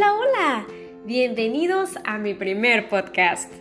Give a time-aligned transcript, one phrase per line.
[0.00, 0.66] Hola, hola.
[1.04, 3.52] Bienvenidos a mi primer podcast.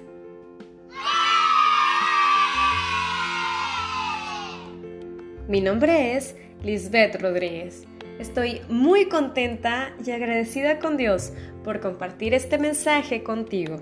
[5.49, 7.83] Mi nombre es Lisbeth Rodríguez.
[8.20, 11.33] Estoy muy contenta y agradecida con Dios
[11.65, 13.81] por compartir este mensaje contigo.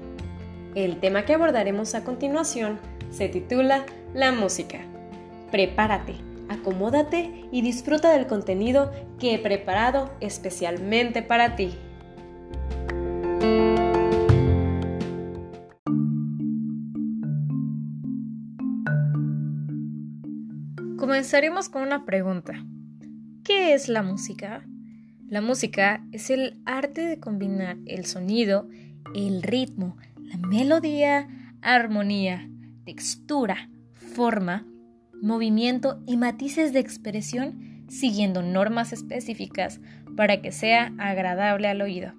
[0.73, 2.79] El tema que abordaremos a continuación
[3.11, 3.85] se titula
[4.15, 4.79] La música.
[5.51, 6.15] Prepárate,
[6.49, 11.77] acomódate y disfruta del contenido que he preparado especialmente para ti.
[21.07, 22.65] Comenzaremos con una pregunta.
[23.45, 24.67] ¿Qué es la música?
[25.29, 28.67] La música es el arte de combinar el sonido,
[29.15, 31.29] el ritmo, la melodía,
[31.61, 32.49] armonía,
[32.83, 34.67] textura, forma,
[35.21, 39.79] movimiento y matices de expresión siguiendo normas específicas
[40.17, 42.11] para que sea agradable al oído.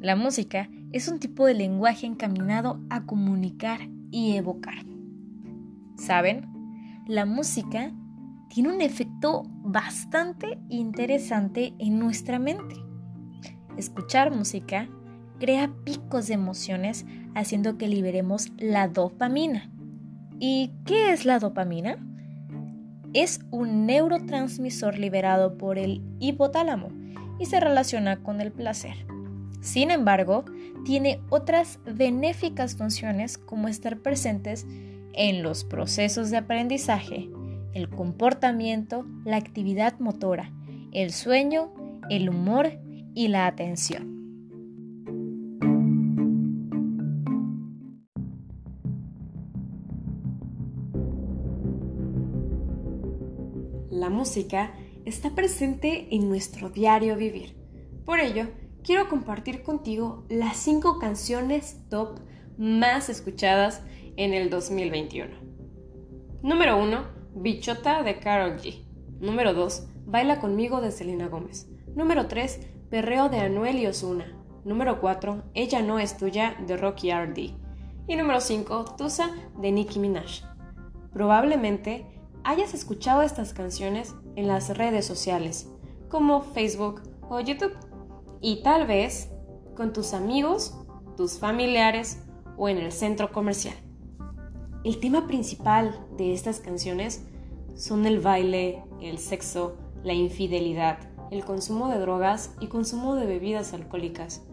[0.00, 3.78] La música es un tipo de lenguaje encaminado a comunicar
[4.10, 4.84] y evocar.
[5.96, 6.48] ¿Saben?
[7.06, 7.92] La música
[8.48, 12.76] tiene un efecto bastante interesante en nuestra mente.
[13.76, 14.88] Escuchar música
[15.38, 19.70] crea picos de emociones haciendo que liberemos la dopamina.
[20.40, 21.98] ¿Y qué es la dopamina?
[23.14, 26.88] Es un neurotransmisor liberado por el hipotálamo
[27.38, 29.06] y se relaciona con el placer.
[29.60, 30.44] Sin embargo,
[30.84, 34.66] tiene otras benéficas funciones como estar presentes
[35.14, 37.28] en los procesos de aprendizaje,
[37.74, 40.52] el comportamiento, la actividad motora,
[40.92, 41.72] el sueño,
[42.10, 42.72] el humor
[43.14, 44.16] y la atención.
[53.90, 54.72] La música
[55.04, 57.56] está presente en nuestro diario vivir.
[58.04, 58.46] Por ello,
[58.82, 62.20] quiero compartir contigo las 5 canciones top
[62.56, 63.82] más escuchadas
[64.16, 65.34] en el 2021.
[66.42, 68.84] Número 1 Bichota de Carol G.
[69.20, 69.86] Número 2.
[70.06, 71.68] Baila conmigo de Selena Gómez.
[71.94, 72.60] Número 3.
[72.90, 74.32] Perreo de Anuel y Osuna.
[74.64, 75.44] Número 4.
[75.54, 77.54] Ella no es tuya de Rocky RD.
[78.06, 78.96] Y número 5.
[78.96, 80.42] Tusa de Nicki Minaj.
[81.12, 82.06] Probablemente
[82.44, 85.70] hayas escuchado estas canciones en las redes sociales,
[86.08, 87.76] como Facebook o YouTube,
[88.40, 89.30] y tal vez
[89.76, 90.74] con tus amigos,
[91.16, 92.24] tus familiares
[92.56, 93.76] o en el centro comercial.
[94.88, 97.22] El tema principal de estas canciones
[97.76, 100.98] son el baile, el sexo, la infidelidad,
[101.30, 104.46] el consumo de drogas y consumo de bebidas alcohólicas.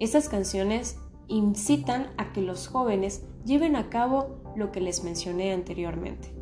[0.00, 6.34] Estas canciones incitan a que los jóvenes lleven a cabo lo que les mencioné anteriormente.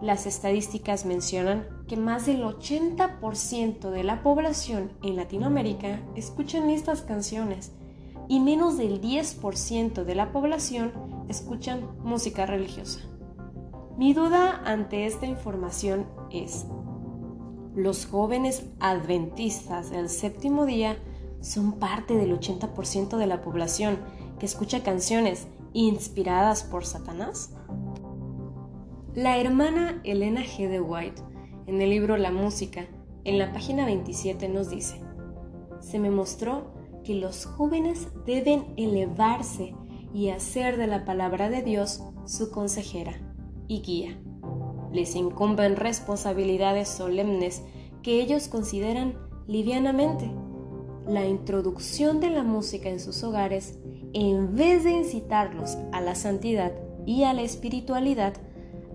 [0.00, 7.72] Las estadísticas mencionan que más del 80% de la población en Latinoamérica escuchan estas canciones
[8.26, 13.00] y menos del 10% de la población escuchan música religiosa.
[13.98, 16.66] Mi duda ante esta información es,
[17.74, 20.96] los jóvenes adventistas del séptimo día
[21.40, 23.98] son parte del 80% de la población
[24.38, 27.54] que escucha canciones inspiradas por Satanás?
[29.14, 30.68] La hermana Elena G.
[30.68, 31.22] de White,
[31.66, 32.86] en el libro La música,
[33.24, 35.00] en la página 27 nos dice,
[35.80, 36.72] se me mostró
[37.04, 39.74] que los jóvenes deben elevarse
[40.12, 43.14] y hacer de la palabra de Dios su consejera
[43.68, 44.18] y guía.
[44.92, 47.62] Les incumben responsabilidades solemnes
[48.02, 49.14] que ellos consideran
[49.46, 50.30] livianamente.
[51.06, 53.78] La introducción de la música en sus hogares,
[54.12, 56.72] en vez de incitarlos a la santidad
[57.06, 58.34] y a la espiritualidad,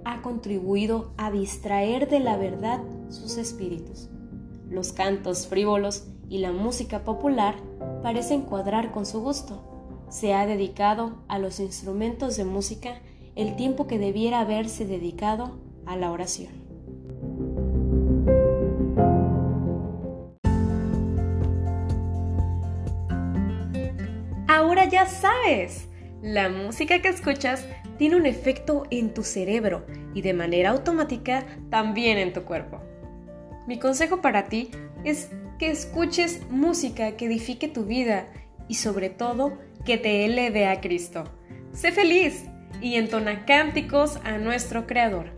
[0.05, 4.09] ha contribuido a distraer de la verdad sus espíritus.
[4.69, 7.55] Los cantos frívolos y la música popular
[8.03, 9.76] parecen cuadrar con su gusto.
[10.09, 13.01] Se ha dedicado a los instrumentos de música
[13.35, 16.68] el tiempo que debiera haberse dedicado a la oración.
[24.47, 25.87] Ahora ya sabes,
[26.22, 27.66] la música que escuchas
[27.97, 32.81] tiene un efecto en tu cerebro y de manera automática también en tu cuerpo.
[33.67, 34.72] Mi consejo para ti
[35.03, 35.29] es
[35.59, 38.28] que escuches música que edifique tu vida
[38.67, 41.23] y sobre todo que te eleve a Cristo.
[41.73, 42.46] Sé feliz
[42.81, 45.31] y entona cánticos a nuestro Creador.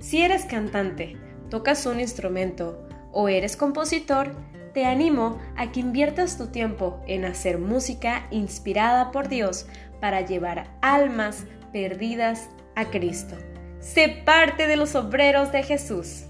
[0.00, 1.16] Si eres cantante,
[1.50, 4.36] tocas un instrumento o eres compositor,
[4.74, 9.66] te animo a que inviertas tu tiempo en hacer música inspirada por Dios
[10.00, 13.36] para llevar almas perdidas a Cristo.
[13.80, 16.27] Sé parte de los obreros de Jesús.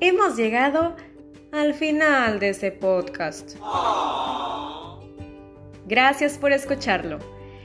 [0.00, 0.96] Hemos llegado
[1.52, 3.56] al final de este podcast.
[5.86, 7.18] Gracias por escucharlo.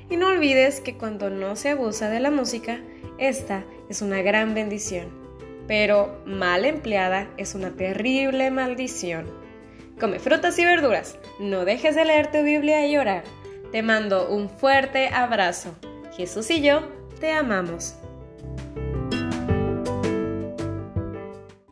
[0.10, 2.82] Y no olvides que cuando no se abusa de la música,
[3.18, 5.08] esta es una gran bendición.
[5.68, 9.26] Pero mal empleada es una terrible maldición.
[10.00, 11.18] Come frutas y verduras.
[11.40, 13.24] No dejes de leer tu Biblia y orar.
[13.72, 15.74] Te mando un fuerte abrazo.
[16.16, 16.82] Jesús y yo
[17.20, 17.96] te amamos.